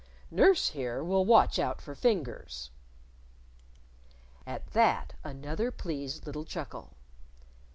Nurse, 0.31 0.69
here, 0.69 1.03
will 1.03 1.25
watch 1.25 1.59
out 1.59 1.79
for 1.79 1.93
fingers." 1.93 2.71
At 4.47 4.65
that, 4.73 5.13
another 5.23 5.69
pleased 5.69 6.25
little 6.25 6.43
chuckle. 6.43 6.95